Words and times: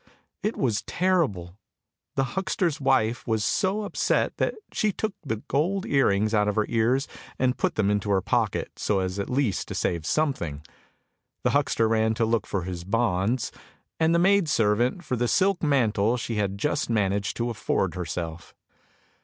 It 0.41 0.57
was 0.57 0.81
terrible. 0.81 1.59
The 2.15 2.23
huckster's 2.33 2.81
wife 2.81 3.27
was 3.27 3.45
so 3.45 3.83
upset 3.83 4.35
that 4.37 4.55
she 4.73 4.91
took 4.91 5.13
the 5.23 5.43
gold 5.47 5.85
earrings 5.85 6.33
out 6.33 6.47
of 6.47 6.55
her 6.55 6.65
ears 6.69 7.07
and 7.37 7.55
put 7.55 7.75
them 7.75 7.91
into 7.91 8.09
her 8.09 8.19
pocket, 8.19 8.71
so 8.79 8.97
as 8.97 9.19
at 9.19 9.29
least 9.29 9.67
to 9.67 9.75
save 9.75 10.07
something. 10.07 10.63
The 11.43 11.51
huckster 11.51 11.87
ran 11.87 12.15
to 12.15 12.25
look 12.25 12.47
for 12.47 12.63
his 12.63 12.83
bonds, 12.83 13.51
and 13.99 14.15
the 14.15 14.17
maid 14.17 14.49
servant 14.49 15.03
for 15.03 15.15
the 15.15 15.27
silk 15.27 15.61
mantle 15.61 16.17
she 16.17 16.37
had 16.37 16.57
just 16.57 16.89
managed 16.89 17.37
to 17.37 17.51
afford 17.51 17.93
herself. 17.93 18.55